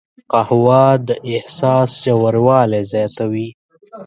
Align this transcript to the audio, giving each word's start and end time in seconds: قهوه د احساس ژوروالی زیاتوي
قهوه 0.31 0.83
د 1.07 1.09
احساس 1.35 1.89
ژوروالی 2.03 2.81
زیاتوي 2.93 3.49